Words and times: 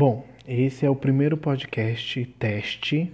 Bom, 0.00 0.24
esse 0.46 0.86
é 0.86 0.88
o 0.88 0.94
primeiro 0.94 1.36
podcast 1.36 2.24
teste 2.38 3.12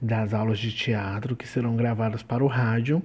das 0.00 0.32
aulas 0.32 0.58
de 0.58 0.72
teatro 0.72 1.36
que 1.36 1.46
serão 1.46 1.76
gravadas 1.76 2.22
para 2.22 2.42
o 2.42 2.46
rádio. 2.46 3.02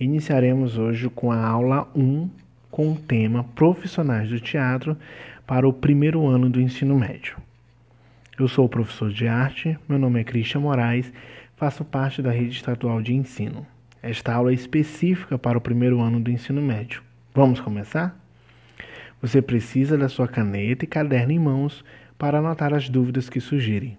Iniciaremos 0.00 0.78
hoje 0.78 1.10
com 1.10 1.30
a 1.30 1.46
aula 1.46 1.86
1 1.94 2.30
com 2.70 2.92
o 2.92 2.96
tema 2.96 3.44
Profissionais 3.54 4.30
do 4.30 4.40
Teatro 4.40 4.96
para 5.46 5.68
o 5.68 5.74
primeiro 5.74 6.26
ano 6.26 6.48
do 6.48 6.58
ensino 6.58 6.98
médio. 6.98 7.36
Eu 8.38 8.48
sou 8.48 8.64
o 8.64 8.68
professor 8.70 9.10
de 9.10 9.28
arte, 9.28 9.78
meu 9.86 9.98
nome 9.98 10.18
é 10.18 10.24
Cristian 10.24 10.60
Moraes, 10.60 11.12
faço 11.54 11.84
parte 11.84 12.22
da 12.22 12.30
rede 12.30 12.56
estadual 12.56 13.02
de 13.02 13.12
ensino. 13.12 13.66
Esta 14.02 14.32
aula 14.32 14.52
é 14.52 14.54
específica 14.54 15.38
para 15.38 15.58
o 15.58 15.60
primeiro 15.60 16.00
ano 16.00 16.18
do 16.18 16.30
ensino 16.30 16.62
médio. 16.62 17.02
Vamos 17.34 17.60
começar? 17.60 18.18
Você 19.20 19.42
precisa 19.42 19.98
da 19.98 20.08
sua 20.08 20.26
caneta 20.26 20.86
e 20.86 20.88
caderno 20.88 21.32
em 21.32 21.38
mãos 21.38 21.84
para 22.18 22.38
anotar 22.38 22.74
as 22.74 22.88
dúvidas 22.88 23.30
que 23.30 23.40
surgirem. 23.40 23.96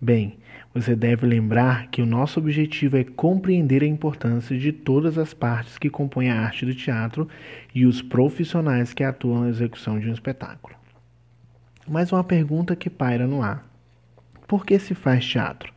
Bem, 0.00 0.38
você 0.74 0.96
deve 0.96 1.26
lembrar 1.26 1.88
que 1.88 2.02
o 2.02 2.06
nosso 2.06 2.40
objetivo 2.40 2.96
é 2.96 3.04
compreender 3.04 3.82
a 3.82 3.86
importância 3.86 4.58
de 4.58 4.72
todas 4.72 5.16
as 5.16 5.32
partes 5.32 5.78
que 5.78 5.90
compõem 5.90 6.30
a 6.30 6.40
arte 6.40 6.66
do 6.66 6.74
teatro 6.74 7.28
e 7.74 7.86
os 7.86 8.02
profissionais 8.02 8.92
que 8.92 9.04
atuam 9.04 9.42
na 9.42 9.48
execução 9.48 10.00
de 10.00 10.08
um 10.08 10.12
espetáculo. 10.12 10.74
Mas 11.86 12.12
uma 12.12 12.24
pergunta 12.24 12.74
que 12.74 12.88
paira 12.88 13.26
no 13.26 13.42
ar: 13.42 13.64
por 14.48 14.64
que 14.64 14.78
se 14.78 14.94
faz 14.94 15.24
teatro? 15.24 15.72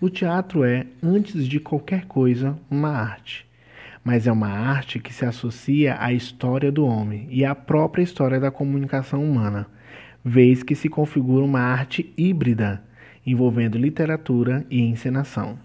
O 0.00 0.10
teatro 0.10 0.62
é, 0.62 0.86
antes 1.02 1.48
de 1.48 1.58
qualquer 1.58 2.04
coisa, 2.04 2.58
uma 2.70 2.90
arte. 2.90 3.46
Mas 4.04 4.26
é 4.26 4.32
uma 4.32 4.50
arte 4.50 5.00
que 5.00 5.12
se 5.12 5.24
associa 5.24 5.96
à 5.98 6.12
história 6.12 6.70
do 6.70 6.84
homem 6.84 7.26
e 7.30 7.44
à 7.44 7.54
própria 7.54 8.02
história 8.02 8.38
da 8.38 8.50
comunicação 8.50 9.24
humana 9.24 9.66
vez 10.28 10.64
que 10.64 10.74
se 10.74 10.88
configura 10.88 11.44
uma 11.44 11.60
arte 11.60 12.12
híbrida, 12.16 12.82
envolvendo 13.24 13.78
literatura 13.78 14.66
e 14.68 14.80
encenação. 14.80 15.56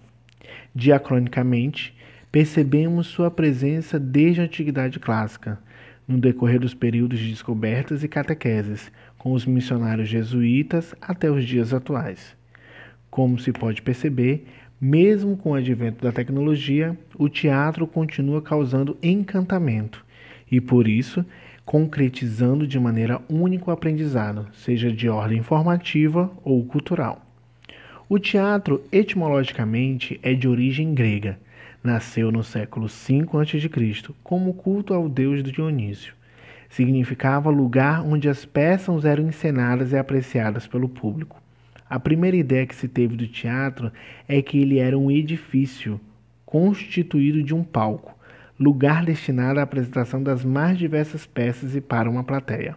Diacronicamente, 0.72 1.92
percebemos 2.30 3.08
sua 3.08 3.28
presença 3.28 3.98
desde 3.98 4.40
a 4.40 4.44
Antiguidade 4.44 5.00
Clássica, 5.00 5.58
no 6.06 6.16
decorrer 6.16 6.60
dos 6.60 6.74
períodos 6.74 7.18
de 7.18 7.30
descobertas 7.30 8.04
e 8.04 8.08
catequeses, 8.08 8.92
com 9.18 9.32
os 9.32 9.44
missionários 9.44 10.08
jesuítas 10.08 10.94
até 11.00 11.28
os 11.28 11.44
dias 11.44 11.74
atuais. 11.74 12.36
Como 13.10 13.40
se 13.40 13.50
pode 13.50 13.82
perceber, 13.82 14.46
mesmo 14.80 15.36
com 15.36 15.50
o 15.50 15.54
advento 15.54 16.04
da 16.04 16.12
tecnologia, 16.12 16.96
o 17.18 17.28
teatro 17.28 17.84
continua 17.84 18.40
causando 18.40 18.96
encantamento 19.02 20.06
e, 20.48 20.60
por 20.60 20.86
isso, 20.86 21.26
concretizando 21.72 22.66
de 22.66 22.78
maneira 22.78 23.18
única 23.30 23.70
o 23.70 23.72
aprendizado, 23.72 24.46
seja 24.52 24.92
de 24.92 25.08
ordem 25.08 25.38
informativa 25.38 26.30
ou 26.44 26.62
cultural. 26.66 27.24
O 28.10 28.18
teatro, 28.18 28.82
etimologicamente, 28.92 30.20
é 30.22 30.34
de 30.34 30.46
origem 30.46 30.92
grega. 30.92 31.38
Nasceu 31.82 32.30
no 32.30 32.44
século 32.44 32.88
V 32.88 33.26
a.C. 33.40 34.14
como 34.22 34.52
culto 34.52 34.92
ao 34.92 35.08
deus 35.08 35.42
Dionísio. 35.42 36.12
Significava 36.68 37.48
lugar 37.48 38.04
onde 38.04 38.28
as 38.28 38.44
peças 38.44 39.06
eram 39.06 39.26
encenadas 39.26 39.92
e 39.92 39.96
apreciadas 39.96 40.66
pelo 40.66 40.90
público. 40.90 41.40
A 41.88 41.98
primeira 41.98 42.36
ideia 42.36 42.66
que 42.66 42.76
se 42.76 42.86
teve 42.86 43.16
do 43.16 43.26
teatro 43.26 43.90
é 44.28 44.42
que 44.42 44.58
ele 44.58 44.78
era 44.78 44.98
um 44.98 45.10
edifício 45.10 45.98
constituído 46.44 47.42
de 47.42 47.54
um 47.54 47.64
palco, 47.64 48.14
lugar 48.62 49.04
destinado 49.04 49.60
à 49.60 49.62
apresentação 49.62 50.22
das 50.22 50.44
mais 50.44 50.78
diversas 50.78 51.26
peças 51.26 51.74
e 51.74 51.80
para 51.80 52.08
uma 52.08 52.24
plateia. 52.24 52.76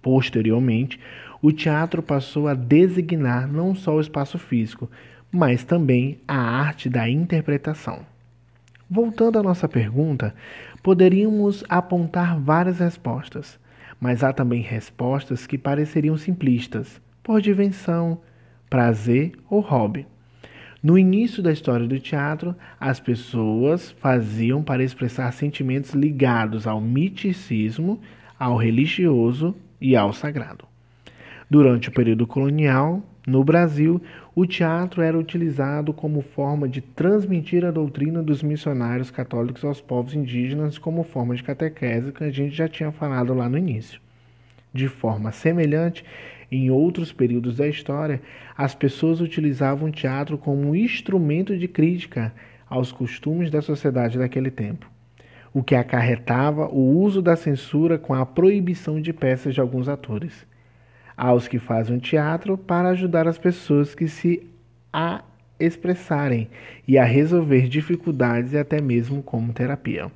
Posteriormente, 0.00 1.00
o 1.42 1.50
teatro 1.50 2.02
passou 2.02 2.46
a 2.48 2.54
designar 2.54 3.50
não 3.50 3.74
só 3.74 3.96
o 3.96 4.00
espaço 4.00 4.38
físico, 4.38 4.90
mas 5.30 5.64
também 5.64 6.18
a 6.28 6.36
arte 6.36 6.88
da 6.88 7.08
interpretação. 7.08 8.06
Voltando 8.88 9.38
à 9.38 9.42
nossa 9.42 9.68
pergunta, 9.68 10.34
poderíamos 10.82 11.64
apontar 11.68 12.38
várias 12.38 12.78
respostas, 12.78 13.58
mas 14.00 14.22
há 14.22 14.32
também 14.32 14.60
respostas 14.60 15.46
que 15.46 15.58
pareceriam 15.58 16.16
simplistas, 16.16 17.00
por 17.22 17.40
diversão, 17.40 18.20
prazer 18.68 19.32
ou 19.48 19.60
hobby. 19.60 20.06
No 20.84 20.98
início 20.98 21.42
da 21.42 21.50
história 21.50 21.86
do 21.86 21.98
teatro, 21.98 22.54
as 22.78 23.00
pessoas 23.00 23.92
faziam 23.92 24.62
para 24.62 24.84
expressar 24.84 25.32
sentimentos 25.32 25.94
ligados 25.94 26.66
ao 26.66 26.78
miticismo, 26.78 27.98
ao 28.38 28.58
religioso 28.58 29.56
e 29.80 29.96
ao 29.96 30.12
sagrado. 30.12 30.66
Durante 31.48 31.88
o 31.88 31.92
período 31.92 32.26
colonial, 32.26 33.02
no 33.26 33.42
Brasil, 33.42 33.98
o 34.34 34.44
teatro 34.44 35.00
era 35.00 35.18
utilizado 35.18 35.94
como 35.94 36.20
forma 36.20 36.68
de 36.68 36.82
transmitir 36.82 37.64
a 37.64 37.70
doutrina 37.70 38.22
dos 38.22 38.42
missionários 38.42 39.10
católicos 39.10 39.64
aos 39.64 39.80
povos 39.80 40.12
indígenas 40.12 40.76
como 40.76 41.02
forma 41.02 41.34
de 41.34 41.42
catequese, 41.42 42.12
que 42.12 42.24
a 42.24 42.30
gente 42.30 42.54
já 42.54 42.68
tinha 42.68 42.92
falado 42.92 43.32
lá 43.32 43.48
no 43.48 43.56
início. 43.56 43.98
De 44.70 44.88
forma 44.88 45.32
semelhante, 45.32 46.04
em 46.56 46.70
outros 46.70 47.12
períodos 47.12 47.56
da 47.56 47.66
história, 47.66 48.20
as 48.56 48.74
pessoas 48.74 49.20
utilizavam 49.20 49.88
o 49.88 49.92
teatro 49.92 50.38
como 50.38 50.68
um 50.68 50.74
instrumento 50.74 51.56
de 51.56 51.66
crítica 51.66 52.32
aos 52.68 52.92
costumes 52.92 53.50
da 53.50 53.60
sociedade 53.60 54.18
daquele 54.18 54.50
tempo, 54.50 54.90
o 55.52 55.62
que 55.62 55.74
acarretava 55.74 56.66
o 56.66 57.00
uso 57.00 57.20
da 57.20 57.36
censura 57.36 57.98
com 57.98 58.14
a 58.14 58.24
proibição 58.24 59.00
de 59.00 59.12
peças 59.12 59.54
de 59.54 59.60
alguns 59.60 59.88
atores. 59.88 60.46
Aos 61.16 61.46
que 61.46 61.58
fazem 61.58 61.98
teatro 61.98 62.58
para 62.58 62.88
ajudar 62.88 63.28
as 63.28 63.38
pessoas 63.38 63.94
que 63.94 64.08
se 64.08 64.46
a 64.92 65.22
expressarem 65.58 66.48
e 66.86 66.98
a 66.98 67.04
resolver 67.04 67.68
dificuldades 67.68 68.52
e 68.52 68.58
até 68.58 68.80
mesmo 68.80 69.22
como 69.22 69.52
terapia. 69.52 70.10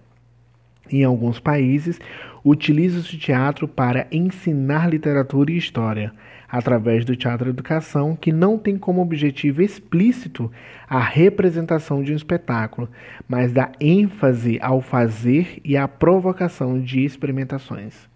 Em 0.91 1.05
alguns 1.05 1.39
países, 1.39 2.01
utiliza-se 2.45 3.15
o 3.15 3.19
teatro 3.19 3.69
para 3.69 4.07
ensinar 4.11 4.89
literatura 4.89 5.51
e 5.51 5.57
história, 5.57 6.13
através 6.49 7.05
do 7.05 7.15
teatro 7.15 7.51
educação, 7.51 8.17
que 8.17 8.33
não 8.33 8.57
tem 8.59 8.79
como 8.79 9.03
objetivo 9.03 9.61
explícito 9.61 10.51
a 10.89 10.99
representação 10.99 12.03
de 12.03 12.13
um 12.13 12.17
espetáculo, 12.17 12.89
mas 13.29 13.53
dá 13.53 13.71
ênfase 13.79 14.59
ao 14.63 14.81
fazer 14.81 15.61
e 15.63 15.77
à 15.77 15.87
provocação 15.87 16.81
de 16.81 17.05
experimentações. 17.05 18.09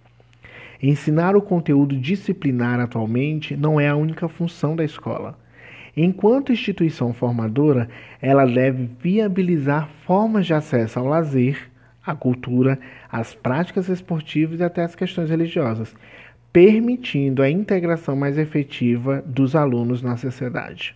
Ensinar 0.83 1.37
o 1.37 1.43
conteúdo 1.43 1.97
disciplinar 1.97 2.81
atualmente 2.81 3.54
não 3.54 3.78
é 3.78 3.89
a 3.89 3.97
única 3.97 4.27
função 4.28 4.75
da 4.75 4.83
escola. 4.83 5.39
Enquanto 5.97 6.53
instituição 6.53 7.12
formadora, 7.12 7.89
ela 8.21 8.47
deve 8.47 8.89
viabilizar 8.99 9.89
formas 10.06 10.47
de 10.47 10.54
acesso 10.54 10.99
ao 10.99 11.06
lazer, 11.06 11.71
à 12.05 12.15
cultura, 12.15 12.79
às 13.11 13.35
práticas 13.35 13.89
esportivas 13.89 14.61
e 14.61 14.65
até 14.65 14.83
às 14.83 14.95
questões 14.95 15.31
religiosas, 15.31 15.95
permitindo 16.53 17.43
a 17.43 17.51
integração 17.51 18.15
mais 18.15 18.37
efetiva 18.37 19.23
dos 19.27 19.57
alunos 19.57 20.03
na 20.03 20.17
sociedade. 20.17 20.95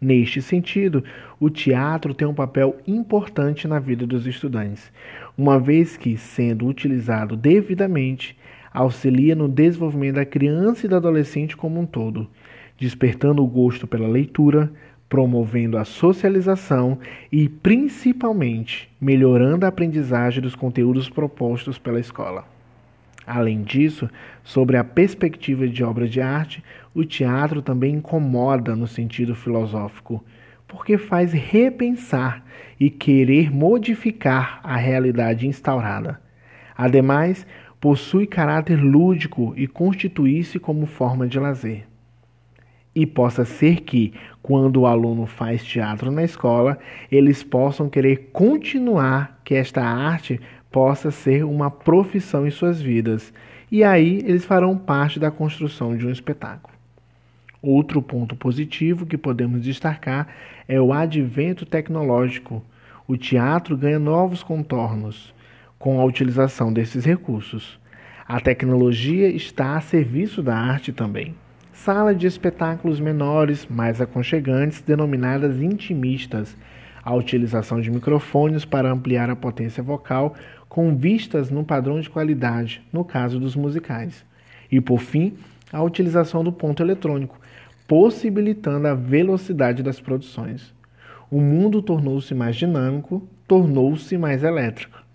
Neste 0.00 0.42
sentido, 0.42 1.02
o 1.40 1.48
teatro 1.48 2.12
tem 2.12 2.28
um 2.28 2.34
papel 2.34 2.76
importante 2.86 3.66
na 3.66 3.78
vida 3.78 4.06
dos 4.06 4.26
estudantes, 4.26 4.92
uma 5.38 5.58
vez 5.58 5.96
que, 5.96 6.18
sendo 6.18 6.66
utilizado 6.66 7.36
devidamente, 7.36 8.36
auxilia 8.72 9.34
no 9.34 9.48
desenvolvimento 9.48 10.16
da 10.16 10.24
criança 10.26 10.84
e 10.84 10.88
do 10.88 10.96
adolescente 10.96 11.56
como 11.56 11.80
um 11.80 11.86
todo, 11.86 12.28
despertando 12.78 13.42
o 13.42 13.46
gosto 13.46 13.86
pela 13.86 14.06
leitura, 14.06 14.70
promovendo 15.08 15.78
a 15.78 15.84
socialização 15.84 16.98
e, 17.30 17.48
principalmente, 17.48 18.90
melhorando 19.00 19.64
a 19.64 19.68
aprendizagem 19.68 20.42
dos 20.42 20.54
conteúdos 20.54 21.08
propostos 21.08 21.78
pela 21.78 22.00
escola. 22.00 22.44
Além 23.26 23.62
disso, 23.62 24.08
sobre 24.44 24.76
a 24.76 24.84
perspectiva 24.84 25.66
de 25.66 25.82
obra 25.82 26.08
de 26.08 26.20
arte, 26.20 26.62
o 26.94 27.04
teatro 27.04 27.60
também 27.60 27.94
incomoda 27.96 28.76
no 28.76 28.86
sentido 28.86 29.34
filosófico, 29.34 30.24
porque 30.68 30.96
faz 30.96 31.32
repensar 31.32 32.44
e 32.78 32.88
querer 32.88 33.50
modificar 33.50 34.60
a 34.62 34.76
realidade 34.76 35.46
instaurada. 35.46 36.20
Ademais, 36.76 37.46
possui 37.80 38.26
caráter 38.26 38.80
lúdico 38.80 39.52
e 39.56 39.66
constitui-se 39.66 40.58
como 40.58 40.86
forma 40.86 41.26
de 41.26 41.38
lazer. 41.38 41.84
E 42.96 43.04
possa 43.04 43.44
ser 43.44 43.82
que, 43.82 44.14
quando 44.42 44.80
o 44.80 44.86
aluno 44.86 45.26
faz 45.26 45.62
teatro 45.62 46.10
na 46.10 46.24
escola, 46.24 46.78
eles 47.12 47.42
possam 47.42 47.90
querer 47.90 48.30
continuar 48.32 49.38
que 49.44 49.54
esta 49.54 49.82
arte 49.82 50.40
possa 50.72 51.10
ser 51.10 51.44
uma 51.44 51.70
profissão 51.70 52.46
em 52.46 52.50
suas 52.50 52.80
vidas. 52.80 53.34
E 53.70 53.84
aí 53.84 54.22
eles 54.24 54.46
farão 54.46 54.78
parte 54.78 55.20
da 55.20 55.30
construção 55.30 55.94
de 55.94 56.06
um 56.06 56.10
espetáculo. 56.10 56.74
Outro 57.60 58.00
ponto 58.00 58.34
positivo 58.34 59.04
que 59.04 59.18
podemos 59.18 59.60
destacar 59.62 60.28
é 60.66 60.80
o 60.80 60.90
advento 60.90 61.66
tecnológico. 61.66 62.64
O 63.06 63.14
teatro 63.18 63.76
ganha 63.76 63.98
novos 63.98 64.42
contornos 64.42 65.34
com 65.78 66.00
a 66.00 66.04
utilização 66.04 66.72
desses 66.72 67.04
recursos. 67.04 67.78
A 68.26 68.40
tecnologia 68.40 69.28
está 69.28 69.76
a 69.76 69.82
serviço 69.82 70.42
da 70.42 70.56
arte 70.56 70.94
também 70.94 71.34
sala 71.76 72.14
de 72.14 72.26
espetáculos 72.26 72.98
menores, 72.98 73.66
mais 73.68 74.00
aconchegantes, 74.00 74.80
denominadas 74.80 75.60
intimistas, 75.60 76.56
a 77.04 77.14
utilização 77.14 77.80
de 77.80 77.90
microfones 77.90 78.64
para 78.64 78.90
ampliar 78.90 79.30
a 79.30 79.36
potência 79.36 79.82
vocal, 79.82 80.34
com 80.68 80.96
vistas 80.96 81.50
no 81.50 81.64
padrão 81.64 82.00
de 82.00 82.10
qualidade, 82.10 82.82
no 82.92 83.04
caso 83.04 83.38
dos 83.38 83.54
musicais. 83.54 84.24
E 84.72 84.80
por 84.80 85.00
fim, 85.00 85.34
a 85.72 85.82
utilização 85.82 86.42
do 86.42 86.50
ponto 86.50 86.82
eletrônico, 86.82 87.38
possibilitando 87.86 88.88
a 88.88 88.94
velocidade 88.94 89.82
das 89.82 90.00
produções. 90.00 90.74
O 91.30 91.40
mundo 91.40 91.80
tornou-se 91.82 92.34
mais 92.34 92.56
dinâmico, 92.56 93.22
tornou-se 93.46 94.16
mais 94.18 94.42
elétrico. 94.42 95.05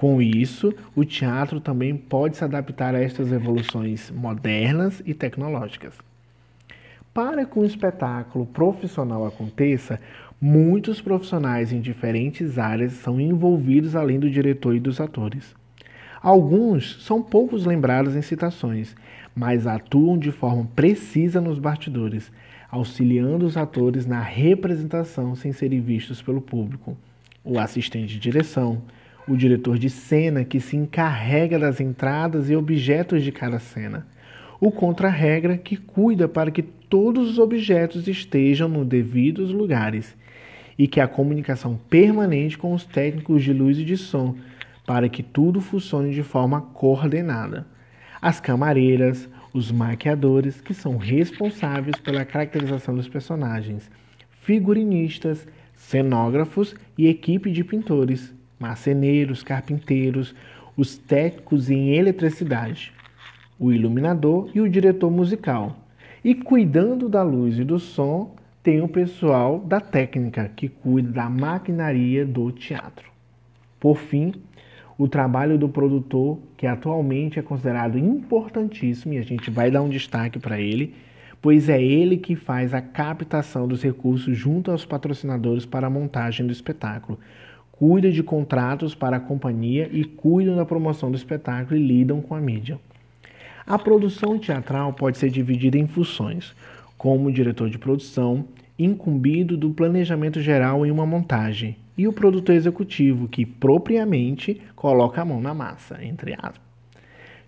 Com 0.00 0.22
isso, 0.22 0.72
o 0.96 1.04
teatro 1.04 1.60
também 1.60 1.94
pode 1.94 2.34
se 2.34 2.42
adaptar 2.42 2.94
a 2.94 3.02
estas 3.02 3.30
evoluções 3.30 4.10
modernas 4.10 5.02
e 5.04 5.12
tecnológicas. 5.12 5.92
Para 7.12 7.44
que 7.44 7.58
um 7.58 7.66
espetáculo 7.66 8.46
profissional 8.46 9.26
aconteça, 9.26 10.00
muitos 10.40 11.02
profissionais 11.02 11.70
em 11.70 11.82
diferentes 11.82 12.58
áreas 12.58 12.94
são 12.94 13.20
envolvidos 13.20 13.94
além 13.94 14.18
do 14.18 14.30
diretor 14.30 14.74
e 14.74 14.80
dos 14.80 15.02
atores. 15.02 15.54
Alguns 16.22 17.04
são 17.04 17.22
poucos 17.22 17.66
lembrados 17.66 18.16
em 18.16 18.22
citações, 18.22 18.96
mas 19.36 19.66
atuam 19.66 20.16
de 20.16 20.32
forma 20.32 20.66
precisa 20.74 21.42
nos 21.42 21.58
bastidores, 21.58 22.32
auxiliando 22.70 23.44
os 23.44 23.54
atores 23.54 24.06
na 24.06 24.22
representação 24.22 25.36
sem 25.36 25.52
serem 25.52 25.82
vistos 25.82 26.22
pelo 26.22 26.40
público. 26.40 26.96
O 27.44 27.58
assistente 27.58 28.14
de 28.14 28.18
direção, 28.18 28.80
o 29.26 29.36
diretor 29.36 29.78
de 29.78 29.90
cena 29.90 30.44
que 30.44 30.60
se 30.60 30.76
encarrega 30.76 31.58
das 31.58 31.80
entradas 31.80 32.50
e 32.50 32.56
objetos 32.56 33.22
de 33.22 33.30
cada 33.30 33.58
cena, 33.58 34.06
o 34.60 34.70
contra-regra 34.70 35.56
que 35.56 35.76
cuida 35.76 36.28
para 36.28 36.50
que 36.50 36.62
todos 36.62 37.30
os 37.30 37.38
objetos 37.38 38.08
estejam 38.08 38.68
nos 38.68 38.86
devidos 38.86 39.52
lugares 39.52 40.16
e 40.78 40.86
que 40.86 41.00
a 41.00 41.06
comunicação 41.06 41.78
permanente 41.88 42.58
com 42.58 42.72
os 42.72 42.84
técnicos 42.84 43.42
de 43.42 43.52
luz 43.52 43.78
e 43.78 43.84
de 43.84 43.96
som 43.96 44.36
para 44.86 45.08
que 45.08 45.22
tudo 45.22 45.60
funcione 45.60 46.12
de 46.12 46.22
forma 46.22 46.60
coordenada. 46.60 47.66
As 48.20 48.40
camareiras, 48.40 49.28
os 49.52 49.70
maquiadores, 49.70 50.60
que 50.60 50.74
são 50.74 50.96
responsáveis 50.96 51.96
pela 51.96 52.24
caracterização 52.24 52.94
dos 52.94 53.08
personagens, 53.08 53.90
figurinistas, 54.42 55.46
cenógrafos 55.74 56.74
e 56.98 57.08
equipe 57.08 57.50
de 57.50 57.62
pintores, 57.62 58.34
marceneiros, 58.60 59.42
carpinteiros, 59.42 60.34
os 60.76 60.96
técnicos 60.96 61.70
em 61.70 61.94
eletricidade, 61.94 62.92
o 63.58 63.72
iluminador 63.72 64.50
e 64.54 64.60
o 64.60 64.68
diretor 64.68 65.10
musical. 65.10 65.76
E 66.22 66.34
cuidando 66.34 67.08
da 67.08 67.22
luz 67.22 67.58
e 67.58 67.64
do 67.64 67.78
som, 67.78 68.36
tem 68.62 68.82
o 68.82 68.88
pessoal 68.88 69.58
da 69.58 69.80
técnica, 69.80 70.50
que 70.54 70.68
cuida 70.68 71.10
da 71.10 71.30
maquinaria 71.30 72.26
do 72.26 72.52
teatro. 72.52 73.10
Por 73.80 73.96
fim, 73.96 74.34
o 74.98 75.08
trabalho 75.08 75.56
do 75.56 75.66
produtor, 75.66 76.38
que 76.58 76.66
atualmente 76.66 77.38
é 77.38 77.42
considerado 77.42 77.98
importantíssimo, 77.98 79.14
e 79.14 79.18
a 79.18 79.22
gente 79.22 79.50
vai 79.50 79.70
dar 79.70 79.80
um 79.80 79.88
destaque 79.88 80.38
para 80.38 80.60
ele, 80.60 80.94
pois 81.40 81.70
é 81.70 81.82
ele 81.82 82.18
que 82.18 82.36
faz 82.36 82.74
a 82.74 82.82
captação 82.82 83.66
dos 83.66 83.82
recursos 83.82 84.36
junto 84.36 84.70
aos 84.70 84.84
patrocinadores 84.84 85.64
para 85.64 85.86
a 85.86 85.90
montagem 85.90 86.46
do 86.46 86.52
espetáculo, 86.52 87.18
cuida 87.80 88.12
de 88.12 88.22
contratos 88.22 88.94
para 88.94 89.16
a 89.16 89.20
companhia 89.20 89.88
e 89.90 90.04
cuidam 90.04 90.54
da 90.54 90.66
promoção 90.66 91.10
do 91.10 91.16
espetáculo 91.16 91.80
e 91.80 91.82
lidam 91.82 92.20
com 92.20 92.34
a 92.34 92.40
mídia. 92.40 92.78
A 93.66 93.78
produção 93.78 94.38
teatral 94.38 94.92
pode 94.92 95.16
ser 95.16 95.30
dividida 95.30 95.78
em 95.78 95.86
funções, 95.86 96.54
como 96.98 97.32
diretor 97.32 97.70
de 97.70 97.78
produção, 97.78 98.44
incumbido 98.78 99.56
do 99.56 99.70
planejamento 99.70 100.42
geral 100.42 100.84
em 100.84 100.90
uma 100.90 101.06
montagem, 101.06 101.74
e 101.96 102.06
o 102.06 102.12
produtor 102.12 102.54
executivo, 102.54 103.26
que 103.26 103.46
propriamente 103.46 104.60
coloca 104.76 105.22
a 105.22 105.24
mão 105.24 105.40
na 105.40 105.54
massa, 105.54 106.04
entre 106.04 106.34
aspas. 106.34 106.60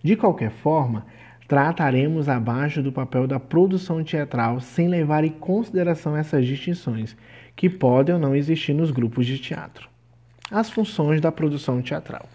De 0.02 0.16
qualquer 0.16 0.50
forma, 0.50 1.04
trataremos 1.46 2.26
abaixo 2.26 2.82
do 2.82 2.90
papel 2.90 3.26
da 3.26 3.38
produção 3.38 4.02
teatral 4.02 4.60
sem 4.60 4.88
levar 4.88 5.24
em 5.24 5.30
consideração 5.30 6.16
essas 6.16 6.46
distinções, 6.46 7.14
que 7.54 7.68
podem 7.68 8.14
ou 8.14 8.20
não 8.20 8.34
existir 8.34 8.72
nos 8.72 8.90
grupos 8.90 9.26
de 9.26 9.38
teatro. 9.38 9.91
As 10.50 10.70
funções 10.70 11.20
da 11.20 11.32
produção 11.32 11.80
teatral. 11.80 12.28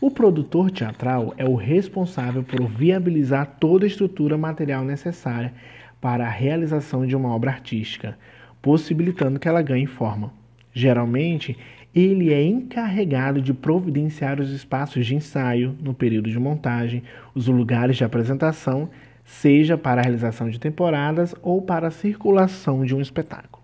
O 0.00 0.10
produtor 0.10 0.70
teatral 0.70 1.32
é 1.36 1.44
o 1.44 1.54
responsável 1.54 2.42
por 2.42 2.66
viabilizar 2.68 3.56
toda 3.58 3.84
a 3.84 3.88
estrutura 3.88 4.36
material 4.36 4.84
necessária 4.84 5.52
para 6.00 6.26
a 6.26 6.30
realização 6.30 7.06
de 7.06 7.14
uma 7.14 7.34
obra 7.34 7.50
artística, 7.50 8.18
possibilitando 8.60 9.38
que 9.38 9.48
ela 9.48 9.62
ganhe 9.62 9.86
forma. 9.86 10.32
Geralmente, 10.74 11.56
ele 11.94 12.32
é 12.32 12.42
encarregado 12.42 13.40
de 13.40 13.52
providenciar 13.52 14.40
os 14.40 14.50
espaços 14.50 15.06
de 15.06 15.14
ensaio 15.14 15.76
no 15.80 15.92
período 15.92 16.30
de 16.30 16.38
montagem, 16.38 17.02
os 17.34 17.46
lugares 17.46 17.96
de 17.96 18.04
apresentação, 18.04 18.88
seja 19.24 19.78
para 19.78 20.00
a 20.00 20.04
realização 20.04 20.50
de 20.50 20.58
temporadas 20.58 21.34
ou 21.42 21.62
para 21.62 21.88
a 21.88 21.92
circulação 21.92 22.84
de 22.84 22.94
um 22.94 23.00
espetáculo. 23.00 23.62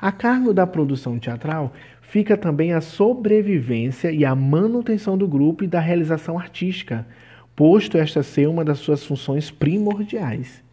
A 0.00 0.12
cargo 0.12 0.54
da 0.54 0.66
produção 0.66 1.18
teatral 1.18 1.72
fica 2.08 2.38
também 2.38 2.72
a 2.72 2.80
sobrevivência 2.80 4.10
e 4.10 4.24
a 4.24 4.34
manutenção 4.34 5.16
do 5.16 5.28
grupo 5.28 5.62
e 5.62 5.66
da 5.66 5.78
realização 5.78 6.38
artística, 6.38 7.06
posto 7.54 7.98
esta 7.98 8.22
ser 8.22 8.48
uma 8.48 8.64
das 8.64 8.78
suas 8.78 9.04
funções 9.04 9.50
primordiais. 9.50 10.64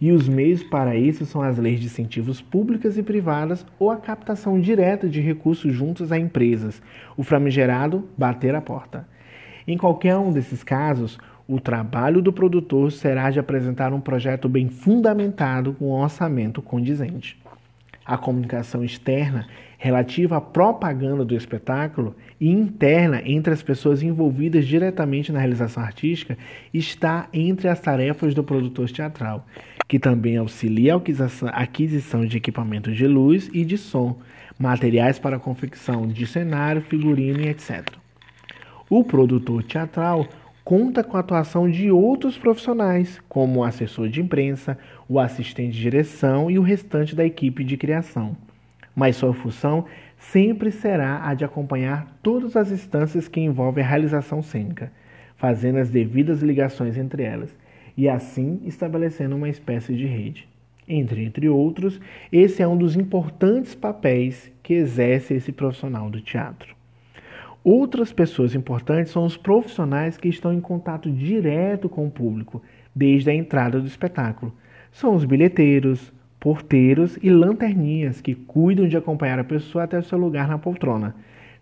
E 0.00 0.12
os 0.12 0.28
meios 0.28 0.62
para 0.62 0.94
isso 0.94 1.26
são 1.26 1.42
as 1.42 1.58
leis 1.58 1.80
de 1.80 1.86
incentivos 1.86 2.40
públicas 2.40 2.96
e 2.96 3.02
privadas 3.02 3.66
ou 3.78 3.90
a 3.90 3.96
captação 3.96 4.60
direta 4.60 5.08
de 5.08 5.20
recursos 5.20 5.74
juntos 5.74 6.12
a 6.12 6.18
empresas, 6.18 6.80
o 7.16 7.24
famigerado 7.24 8.08
bater 8.16 8.54
a 8.54 8.60
porta. 8.60 9.08
Em 9.66 9.76
qualquer 9.76 10.16
um 10.16 10.32
desses 10.32 10.62
casos, 10.62 11.18
o 11.48 11.58
trabalho 11.58 12.22
do 12.22 12.32
produtor 12.32 12.92
será 12.92 13.30
de 13.30 13.40
apresentar 13.40 13.92
um 13.92 14.00
projeto 14.00 14.48
bem 14.48 14.68
fundamentado 14.68 15.72
com 15.72 15.86
um 15.86 16.00
orçamento 16.00 16.62
condizente. 16.62 17.36
A 18.04 18.16
comunicação 18.16 18.84
externa 18.84 19.48
relativa 19.78 20.36
à 20.36 20.40
propaganda 20.40 21.24
do 21.24 21.36
espetáculo 21.36 22.14
e 22.40 22.50
interna 22.50 23.22
entre 23.24 23.52
as 23.52 23.62
pessoas 23.62 24.02
envolvidas 24.02 24.66
diretamente 24.66 25.32
na 25.32 25.38
realização 25.38 25.82
artística 25.82 26.36
está 26.72 27.28
entre 27.32 27.68
as 27.68 27.80
tarefas 27.80 28.34
do 28.34 28.42
produtor 28.42 28.90
teatral, 28.90 29.46
que 29.86 29.98
também 29.98 30.36
auxilia 30.36 30.94
a 30.94 31.62
aquisição 31.62 32.24
de 32.24 32.36
equipamentos 32.36 32.96
de 32.96 33.06
luz 33.06 33.50
e 33.52 33.64
de 33.64 33.76
som, 33.76 34.18
materiais 34.58 35.18
para 35.18 35.36
a 35.36 35.40
confecção 35.40 36.06
de 36.06 36.26
cenário, 36.26 36.82
figurino 36.82 37.40
e 37.40 37.48
etc. 37.48 37.86
O 38.88 39.04
produtor 39.04 39.62
teatral 39.62 40.26
conta 40.64 41.04
com 41.04 41.16
a 41.16 41.20
atuação 41.20 41.70
de 41.70 41.90
outros 41.90 42.36
profissionais, 42.36 43.20
como 43.28 43.60
o 43.60 43.64
assessor 43.64 44.08
de 44.08 44.20
imprensa, 44.20 44.76
o 45.08 45.20
assistente 45.20 45.74
de 45.74 45.80
direção 45.80 46.50
e 46.50 46.58
o 46.58 46.62
restante 46.62 47.14
da 47.14 47.24
equipe 47.24 47.62
de 47.62 47.76
criação. 47.76 48.36
Mas 48.96 49.16
sua 49.16 49.34
função 49.34 49.84
sempre 50.16 50.70
será 50.70 51.20
a 51.28 51.34
de 51.34 51.44
acompanhar 51.44 52.18
todas 52.22 52.56
as 52.56 52.72
instâncias 52.72 53.28
que 53.28 53.38
envolvem 53.38 53.84
a 53.84 53.86
realização 53.86 54.42
cênica, 54.42 54.90
fazendo 55.36 55.78
as 55.78 55.90
devidas 55.90 56.42
ligações 56.42 56.96
entre 56.96 57.22
elas 57.22 57.54
e 57.96 58.08
assim 58.08 58.60
estabelecendo 58.64 59.36
uma 59.36 59.50
espécie 59.50 59.94
de 59.94 60.06
rede. 60.06 60.48
Entre, 60.88 61.24
entre 61.24 61.48
outros, 61.48 62.00
esse 62.32 62.62
é 62.62 62.68
um 62.68 62.76
dos 62.76 62.96
importantes 62.96 63.74
papéis 63.74 64.50
que 64.62 64.74
exerce 64.74 65.34
esse 65.34 65.52
profissional 65.52 66.08
do 66.08 66.20
teatro. 66.20 66.74
Outras 67.62 68.12
pessoas 68.12 68.54
importantes 68.54 69.10
são 69.10 69.24
os 69.24 69.36
profissionais 69.36 70.16
que 70.16 70.28
estão 70.28 70.52
em 70.52 70.60
contato 70.60 71.10
direto 71.10 71.88
com 71.88 72.06
o 72.06 72.10
público 72.10 72.62
desde 72.94 73.28
a 73.28 73.34
entrada 73.34 73.80
do 73.80 73.86
espetáculo. 73.86 74.54
São 74.92 75.14
os 75.14 75.24
bilheteiros, 75.24 76.12
porteiros 76.46 77.18
e 77.20 77.28
lanterninhas 77.28 78.20
que 78.20 78.32
cuidam 78.32 78.86
de 78.86 78.96
acompanhar 78.96 79.36
a 79.36 79.42
pessoa 79.42 79.82
até 79.82 79.98
o 79.98 80.02
seu 80.04 80.16
lugar 80.16 80.46
na 80.46 80.56
poltrona, 80.56 81.12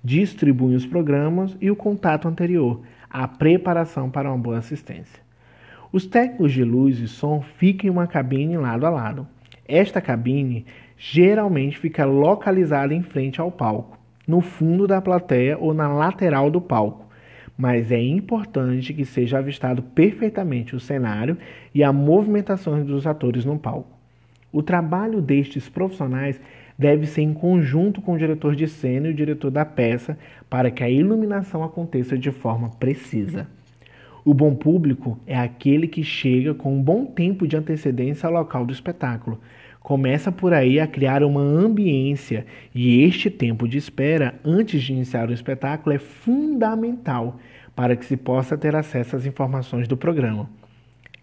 distribuem 0.05 0.77
os 0.77 0.85
programas 0.85 1.57
e 1.59 1.71
o 1.71 1.75
contato 1.75 2.29
anterior, 2.29 2.83
a 3.09 3.27
preparação 3.27 4.11
para 4.11 4.29
uma 4.29 4.37
boa 4.37 4.59
assistência. 4.59 5.23
Os 5.91 6.05
técnicos 6.05 6.53
de 6.53 6.63
luz 6.63 6.99
e 6.99 7.09
som 7.09 7.41
ficam 7.41 7.89
em 7.89 7.91
uma 7.91 8.07
cabine 8.07 8.59
lado 8.59 8.85
a 8.85 8.91
lado. 8.91 9.27
Esta 9.67 10.03
cabine 10.03 10.67
geralmente 10.99 11.79
fica 11.79 12.05
localizada 12.05 12.93
em 12.93 13.03
frente 13.03 13.41
ao 13.41 13.51
palco 13.51 13.99
no 14.27 14.43
fundo 14.43 14.87
da 14.87 15.01
plateia 15.01 15.57
ou 15.57 15.73
na 15.73 15.89
lateral 15.89 16.51
do 16.51 16.61
palco, 16.61 17.07
mas 17.57 17.91
é 17.91 18.03
importante 18.03 18.93
que 18.93 19.07
seja 19.07 19.39
avistado 19.39 19.83
perfeitamente 19.83 20.77
o 20.77 20.81
cenário 20.81 21.39
e 21.75 21.83
a 21.83 21.91
movimentação 21.91 22.85
dos 22.85 23.07
atores 23.07 23.47
no 23.47 23.59
palco. 23.59 23.94
O 24.55 24.63
trabalho 24.63 25.21
destes 25.21 25.69
profissionais 25.69 26.41
deve 26.79 27.09
ser 27.09 27.23
em 27.23 27.35
conjunto 27.35 28.01
com 28.01 28.13
o 28.13 28.19
diretor 28.19 28.55
de 28.55 28.69
cena 28.69 29.09
e 29.09 29.11
o 29.11 29.15
diretor 29.15 29.51
da 29.51 29.65
peça 29.65 30.17
para 30.49 30.71
que 30.71 30.85
a 30.85 30.89
iluminação 30.89 31.65
aconteça 31.65 32.17
de 32.17 32.31
forma 32.31 32.71
precisa. 32.79 33.49
O 34.25 34.33
bom 34.33 34.55
público 34.55 35.19
é 35.27 35.37
aquele 35.37 35.89
que 35.89 36.05
chega 36.05 36.55
com 36.55 36.73
um 36.73 36.81
bom 36.81 37.05
tempo 37.05 37.49
de 37.49 37.57
antecedência 37.57 38.29
ao 38.29 38.33
local 38.33 38.65
do 38.65 38.73
espetáculo. 38.73 39.41
Começa 39.81 40.31
por 40.31 40.55
aí 40.55 40.79
a 40.79 40.87
criar 40.87 41.25
uma 41.25 41.41
ambiência 41.41 42.47
e 42.73 43.03
este 43.03 43.29
tempo 43.31 43.67
de 43.67 43.77
espera 43.77 44.37
antes 44.45 44.85
de 44.85 44.93
iniciar 44.93 45.29
o 45.29 45.35
espetáculo 45.35 45.97
é 45.97 45.99
fundamental 45.99 47.41
para 47.75 47.97
que 47.97 48.05
se 48.05 48.17
possa 48.17 48.57
ter 48.57 48.77
acesso 48.77 49.17
às 49.17 49.27
informações 49.27 49.89
do 49.89 49.97
programa. 49.97 50.49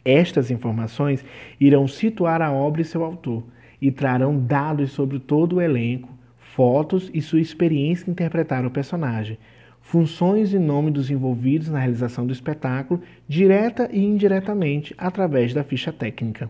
Estas 0.04 0.50
informações 0.50 1.24
irão 1.60 1.88
situar 1.88 2.42
a 2.42 2.52
obra 2.52 2.82
e 2.82 2.86
seu 2.86 3.04
autor 3.04 3.44
e 3.82 3.92
trarão 3.92 4.38
dados 4.38 4.92
sobre 4.92 5.20
todo 5.20 5.58
o 5.58 5.62
elenco, 5.62 6.10
fotos 6.38 7.10
e 7.14 7.22
sua 7.22 7.40
experiência 7.40 8.10
em 8.10 8.12
interpretar 8.12 8.66
o 8.66 8.72
personagem, 8.72 9.38
funções 9.82 10.54
e 10.54 10.60
nome 10.60 10.92
dos 10.92 11.10
envolvidos 11.10 11.70
na 11.70 11.80
realização 11.80 12.26
do 12.26 12.34
espetáculo, 12.34 13.02
direta 13.28 13.90
e 13.92 14.04
indiretamente 14.04 14.94
através 14.98 15.54
da 15.54 15.64
ficha 15.64 15.92
técnica. 15.92 16.50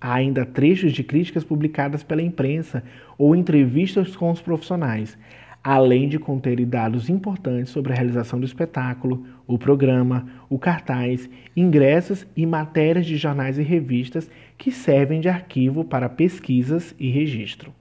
Há 0.00 0.14
ainda 0.14 0.46
trechos 0.46 0.92
de 0.92 1.02
críticas 1.02 1.42
publicadas 1.42 2.02
pela 2.02 2.22
imprensa 2.22 2.84
ou 3.16 3.34
entrevistas 3.34 4.14
com 4.14 4.30
os 4.30 4.40
profissionais, 4.40 5.18
além 5.62 6.08
de 6.08 6.18
conter 6.18 6.64
dados 6.64 7.08
importantes 7.08 7.72
sobre 7.72 7.92
a 7.92 7.96
realização 7.96 8.38
do 8.38 8.46
espetáculo, 8.46 9.26
o 9.48 9.58
programa, 9.58 10.28
o 10.48 10.58
cartaz, 10.58 11.28
ingressos 11.56 12.26
e 12.36 12.44
matérias 12.44 13.06
de 13.06 13.16
jornais 13.16 13.58
e 13.58 13.62
revistas 13.62 14.30
que 14.58 14.70
servem 14.70 15.20
de 15.20 15.28
arquivo 15.28 15.82
para 15.82 16.08
pesquisas 16.08 16.94
e 16.98 17.10
registro. 17.10 17.72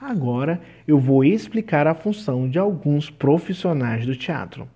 Agora 0.00 0.60
eu 0.88 0.98
vou 0.98 1.24
explicar 1.24 1.86
a 1.86 1.94
função 1.94 2.48
de 2.48 2.58
alguns 2.58 3.08
profissionais 3.08 4.04
do 4.04 4.16
teatro. 4.16 4.66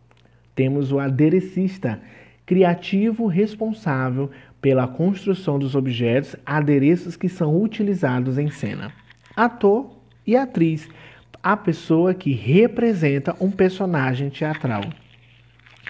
Temos 0.55 0.93
o 0.93 1.01
aderecista, 1.01 2.01
criativo 2.47 3.27
responsável 3.27 4.31
pela 4.61 4.87
construção 4.87 5.59
dos 5.59 5.75
objetos, 5.75 6.37
adereços 6.47 7.17
que 7.17 7.29
são 7.29 7.61
utilizados 7.61 8.39
em 8.39 8.51
cena. 8.51 8.93
Ator 9.35 9.91
e 10.27 10.37
atriz, 10.37 10.89
a 11.43 11.57
pessoa 11.57 12.15
que 12.15 12.33
representa 12.33 13.35
um 13.41 13.51
personagem 13.51 14.31
teatral. 14.31 14.83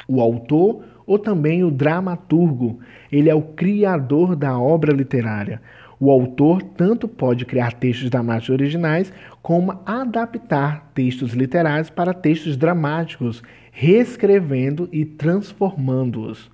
O 0.07 0.21
autor 0.21 0.85
ou 1.07 1.19
também 1.19 1.63
o 1.63 1.71
dramaturgo, 1.71 2.81
ele 3.13 3.29
é 3.29 3.35
o 3.35 3.43
criador 3.43 4.35
da 4.35 4.59
obra 4.59 4.93
literária. 4.93 5.61
O 6.01 6.11
autor 6.11 6.63
tanto 6.63 7.07
pode 7.07 7.45
criar 7.45 7.73
textos 7.73 8.11
dramáticos 8.11 8.51
originais, 8.51 9.13
como 9.43 9.81
adaptar 9.87 10.91
textos 10.95 11.33
literários 11.33 11.91
para 11.91 12.13
textos 12.13 12.57
dramáticos, 12.57 13.43
reescrevendo 13.71 14.89
e 14.93 15.05
transformando-os. 15.05 16.51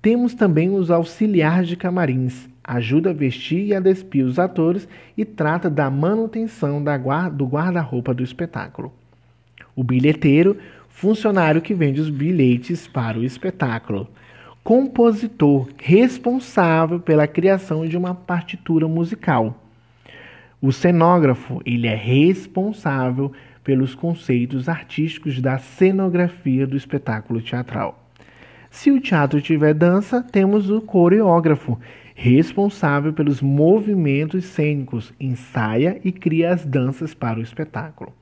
Temos 0.00 0.34
também 0.34 0.70
os 0.70 0.90
auxiliares 0.90 1.68
de 1.68 1.76
camarins, 1.76 2.48
ajuda 2.64 3.10
a 3.10 3.14
vestir 3.14 3.66
e 3.66 3.74
a 3.74 3.80
despir 3.80 4.24
os 4.24 4.38
atores 4.38 4.88
e 5.16 5.24
trata 5.24 5.70
da 5.70 5.90
manutenção 5.90 6.82
da 6.82 6.96
guarda, 6.96 7.36
do 7.36 7.46
guarda-roupa 7.46 8.12
do 8.12 8.22
espetáculo. 8.22 8.92
O 9.74 9.82
bilheteiro, 9.82 10.56
funcionário 10.92 11.60
que 11.60 11.74
vende 11.74 12.00
os 12.00 12.08
bilhetes 12.08 12.86
para 12.86 13.18
o 13.18 13.24
espetáculo 13.24 14.08
compositor 14.62 15.68
responsável 15.76 17.00
pela 17.00 17.26
criação 17.26 17.84
de 17.84 17.96
uma 17.96 18.14
partitura 18.14 18.86
musical. 18.86 19.60
O 20.60 20.70
cenógrafo, 20.70 21.60
ele 21.66 21.88
é 21.88 21.96
responsável 21.96 23.32
pelos 23.64 23.96
conceitos 23.96 24.68
artísticos 24.68 25.40
da 25.40 25.58
cenografia 25.58 26.64
do 26.66 26.76
espetáculo 26.76 27.42
teatral. 27.42 27.98
Se 28.70 28.90
o 28.92 29.00
teatro 29.00 29.40
tiver 29.40 29.74
dança, 29.74 30.22
temos 30.22 30.70
o 30.70 30.80
coreógrafo, 30.80 31.78
responsável 32.14 33.12
pelos 33.12 33.42
movimentos 33.42 34.44
cênicos, 34.44 35.12
ensaia 35.18 36.00
e 36.04 36.12
cria 36.12 36.52
as 36.52 36.64
danças 36.64 37.12
para 37.12 37.40
o 37.40 37.42
espetáculo. 37.42 38.12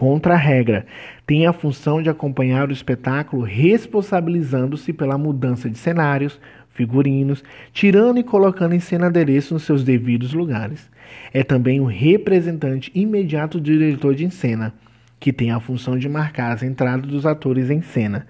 Contra 0.00 0.32
a 0.32 0.38
regra, 0.38 0.86
tem 1.26 1.46
a 1.46 1.52
função 1.52 2.00
de 2.00 2.08
acompanhar 2.08 2.70
o 2.70 2.72
espetáculo 2.72 3.42
responsabilizando-se 3.42 4.94
pela 4.94 5.18
mudança 5.18 5.68
de 5.68 5.76
cenários, 5.76 6.40
figurinos, 6.70 7.44
tirando 7.70 8.18
e 8.18 8.22
colocando 8.24 8.74
em 8.74 8.80
cena 8.80 9.08
adereço 9.08 9.52
nos 9.52 9.64
seus 9.64 9.84
devidos 9.84 10.32
lugares. 10.32 10.88
É 11.34 11.42
também 11.42 11.80
o 11.80 11.84
representante 11.84 12.90
imediato 12.94 13.60
do 13.60 13.64
diretor 13.64 14.14
de 14.14 14.30
cena, 14.30 14.72
que 15.20 15.34
tem 15.34 15.50
a 15.50 15.60
função 15.60 15.98
de 15.98 16.08
marcar 16.08 16.50
as 16.50 16.62
entradas 16.62 17.06
dos 17.06 17.26
atores 17.26 17.68
em 17.68 17.82
cena. 17.82 18.26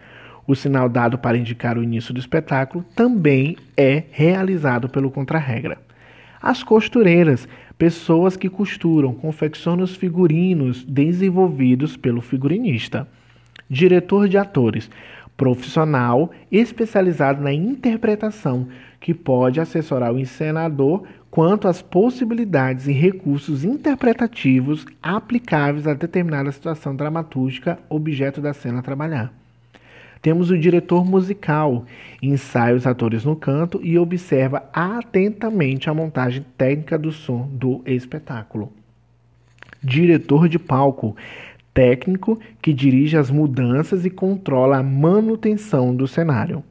O 0.49 0.57
sinal 0.57 0.89
dado 0.89 1.19
para 1.19 1.39
indicar 1.39 1.79
o 1.79 1.85
início 1.85 2.13
do 2.13 2.19
espetáculo 2.19 2.85
também 2.97 3.57
é 3.77 4.03
realizado 4.11 4.89
pelo 4.89 5.09
contra-regra. 5.09 5.79
As 6.43 6.65
costureiras 6.65 7.47
pessoas 7.81 8.37
que 8.37 8.51
costuram, 8.51 9.15
confeccionam 9.15 9.83
os 9.83 9.97
figurinos 9.97 10.85
desenvolvidos 10.85 11.97
pelo 11.97 12.21
figurinista. 12.21 13.09
Diretor 13.71 14.29
de 14.29 14.37
atores, 14.37 14.91
profissional 15.35 16.31
especializado 16.53 17.43
na 17.43 17.55
interpretação, 17.55 18.69
que 19.01 19.15
pode 19.15 19.63
assessorar 19.63 20.13
o 20.13 20.19
encenador 20.19 21.05
quanto 21.31 21.69
às 21.69 21.81
possibilidades 21.81 22.87
e 22.87 22.93
recursos 22.93 23.65
interpretativos 23.65 24.85
aplicáveis 25.03 25.87
a 25.87 25.95
determinada 25.95 26.53
situação 26.53 26.95
dramatúrgica 26.95 27.79
objeto 27.89 28.43
da 28.43 28.53
cena 28.53 28.81
a 28.81 28.83
trabalhar. 28.83 29.40
Temos 30.23 30.51
o 30.51 30.59
diretor 30.59 31.05
musical, 31.05 31.87
ensaia 32.23 32.75
os 32.75 32.87
atores 32.87 33.25
no 33.25 33.35
canto 33.35 33.81
e 33.83 33.99
observa 33.99 34.69
atentamente 34.73 35.89
a 35.89 35.95
montagem 35.95 36.45
técnica 36.59 36.99
do 36.99 37.11
som 37.11 37.49
do 37.51 37.81
espetáculo. 37.87 38.71
Diretor 39.83 40.47
de 40.47 40.59
palco, 40.59 41.17
técnico 41.73 42.39
que 42.61 42.75
dirige 42.75 43.17
as 43.17 43.31
mudanças 43.31 44.05
e 44.05 44.11
controla 44.11 44.77
a 44.77 44.83
manutenção 44.83 45.97
do 45.97 46.07
cenário. 46.07 46.63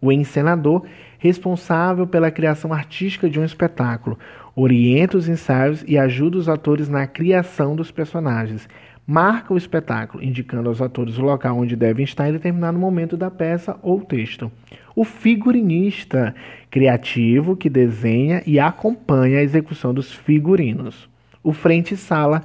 O 0.00 0.10
encenador, 0.10 0.84
responsável 1.18 2.04
pela 2.04 2.32
criação 2.32 2.72
artística 2.72 3.30
de 3.30 3.38
um 3.38 3.44
espetáculo, 3.44 4.18
orienta 4.56 5.16
os 5.16 5.28
ensaios 5.28 5.84
e 5.86 5.96
ajuda 5.96 6.36
os 6.36 6.48
atores 6.48 6.88
na 6.88 7.06
criação 7.06 7.76
dos 7.76 7.92
personagens 7.92 8.68
marca 9.10 9.54
o 9.54 9.56
espetáculo, 9.56 10.22
indicando 10.22 10.68
aos 10.68 10.82
atores 10.82 11.16
o 11.16 11.22
local 11.22 11.56
onde 11.56 11.74
devem 11.74 12.04
estar 12.04 12.28
em 12.28 12.32
determinado 12.32 12.78
momento 12.78 13.16
da 13.16 13.30
peça 13.30 13.74
ou 13.80 14.02
texto. 14.02 14.52
O 14.94 15.02
figurinista, 15.02 16.34
criativo 16.70 17.56
que 17.56 17.70
desenha 17.70 18.42
e 18.46 18.60
acompanha 18.60 19.38
a 19.38 19.42
execução 19.42 19.94
dos 19.94 20.12
figurinos. 20.12 21.08
O 21.42 21.54
frente-sala, 21.54 22.42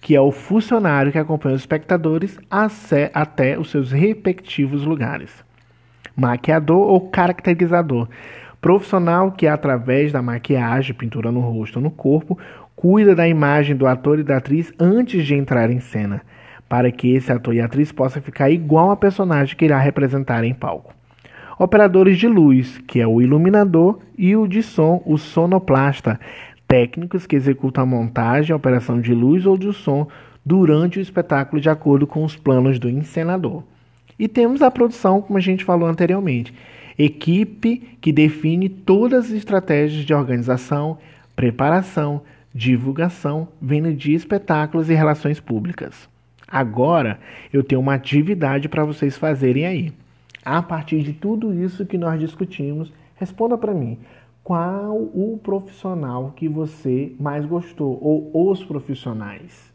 que 0.00 0.16
é 0.16 0.20
o 0.20 0.32
funcionário 0.32 1.12
que 1.12 1.18
acompanha 1.18 1.54
os 1.54 1.60
espectadores 1.60 2.38
até 3.12 3.58
os 3.58 3.70
seus 3.70 3.92
respectivos 3.92 4.86
lugares. 4.86 5.44
Maquiador 6.16 6.88
ou 6.88 7.10
caracterizador, 7.10 8.08
profissional 8.58 9.32
que 9.32 9.46
através 9.46 10.12
da 10.12 10.22
maquiagem, 10.22 10.94
pintura 10.94 11.30
no 11.30 11.40
rosto 11.40 11.76
ou 11.76 11.82
no 11.82 11.90
corpo, 11.90 12.38
cuida 12.76 13.14
da 13.14 13.26
imagem 13.26 13.74
do 13.74 13.86
ator 13.86 14.18
e 14.18 14.22
da 14.22 14.36
atriz 14.36 14.72
antes 14.78 15.26
de 15.26 15.34
entrar 15.34 15.70
em 15.70 15.80
cena, 15.80 16.20
para 16.68 16.92
que 16.92 17.14
esse 17.14 17.32
ator 17.32 17.54
e 17.54 17.60
atriz 17.60 17.90
possa 17.90 18.20
ficar 18.20 18.50
igual 18.50 18.90
ao 18.90 18.96
personagem 18.96 19.56
que 19.56 19.64
irá 19.64 19.78
representar 19.78 20.44
em 20.44 20.52
palco. 20.52 20.94
Operadores 21.58 22.18
de 22.18 22.28
luz, 22.28 22.78
que 22.86 23.00
é 23.00 23.06
o 23.06 23.22
iluminador, 23.22 23.98
e 24.18 24.36
o 24.36 24.46
de 24.46 24.62
som, 24.62 25.02
o 25.06 25.16
sonoplasta, 25.16 26.20
técnicos 26.68 27.26
que 27.26 27.34
executam 27.34 27.84
a 27.84 27.86
montagem, 27.86 28.52
a 28.52 28.56
operação 28.56 29.00
de 29.00 29.14
luz 29.14 29.46
ou 29.46 29.56
de 29.56 29.72
som 29.72 30.06
durante 30.44 30.98
o 30.98 31.02
espetáculo 31.02 31.60
de 31.60 31.70
acordo 31.70 32.06
com 32.06 32.22
os 32.24 32.36
planos 32.36 32.78
do 32.78 32.90
encenador. 32.90 33.62
E 34.18 34.28
temos 34.28 34.60
a 34.60 34.70
produção, 34.70 35.22
como 35.22 35.38
a 35.38 35.40
gente 35.40 35.64
falou 35.64 35.88
anteriormente, 35.88 36.52
equipe 36.98 37.96
que 38.00 38.12
define 38.12 38.68
todas 38.68 39.26
as 39.26 39.30
estratégias 39.30 40.04
de 40.04 40.12
organização, 40.12 40.98
preparação, 41.34 42.22
divulgação, 42.56 43.48
venda 43.60 43.92
de 43.92 44.14
espetáculos 44.14 44.88
e 44.88 44.94
relações 44.94 45.38
públicas. 45.38 46.08
Agora 46.48 47.20
eu 47.52 47.62
tenho 47.62 47.82
uma 47.82 47.92
atividade 47.92 48.66
para 48.66 48.82
vocês 48.82 49.14
fazerem 49.14 49.66
aí. 49.66 49.92
A 50.42 50.62
partir 50.62 51.02
de 51.02 51.12
tudo 51.12 51.52
isso 51.52 51.84
que 51.84 51.98
nós 51.98 52.18
discutimos, 52.18 52.90
responda 53.16 53.58
para 53.58 53.74
mim 53.74 53.98
qual 54.42 54.96
o 54.96 55.38
profissional 55.42 56.32
que 56.34 56.48
você 56.48 57.12
mais 57.20 57.44
gostou 57.44 57.98
ou 58.02 58.50
os 58.50 58.64
profissionais. 58.64 59.70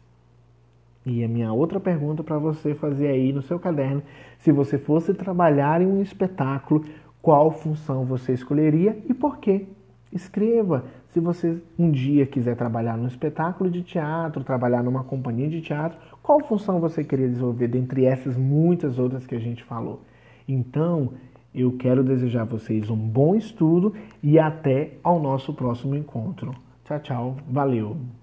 E 1.06 1.22
a 1.22 1.28
minha 1.28 1.52
outra 1.52 1.78
pergunta 1.78 2.24
para 2.24 2.38
você 2.38 2.74
fazer 2.74 3.08
aí 3.08 3.32
no 3.32 3.42
seu 3.42 3.60
caderno, 3.60 4.02
se 4.38 4.50
você 4.50 4.76
fosse 4.76 5.14
trabalhar 5.14 5.80
em 5.80 5.86
um 5.86 6.02
espetáculo, 6.02 6.84
qual 7.20 7.52
função 7.52 8.04
você 8.04 8.32
escolheria 8.32 8.98
e 9.08 9.14
por 9.14 9.38
quê? 9.38 9.66
Escreva. 10.12 10.84
Se 11.08 11.20
você 11.20 11.62
um 11.78 11.90
dia 11.90 12.26
quiser 12.26 12.56
trabalhar 12.56 12.96
num 12.96 13.06
espetáculo 13.06 13.70
de 13.70 13.82
teatro, 13.82 14.44
trabalhar 14.44 14.82
numa 14.82 15.02
companhia 15.02 15.48
de 15.48 15.60
teatro, 15.60 15.98
qual 16.22 16.40
função 16.40 16.80
você 16.80 17.02
queria 17.02 17.28
desenvolver 17.28 17.68
dentre 17.68 18.04
essas 18.04 18.36
muitas 18.36 18.98
outras 18.98 19.26
que 19.26 19.34
a 19.34 19.40
gente 19.40 19.64
falou? 19.64 20.02
Então, 20.46 21.12
Eu 21.54 21.76
quero 21.76 22.02
desejar 22.02 22.42
a 22.42 22.46
vocês 22.46 22.88
um 22.88 22.96
bom 22.96 23.34
estudo 23.34 23.94
e 24.22 24.38
até 24.38 24.94
ao 25.02 25.20
nosso 25.20 25.52
próximo 25.52 25.94
encontro. 25.94 26.54
Tchau, 26.84 27.00
tchau. 27.00 27.36
Valeu. 27.46 28.21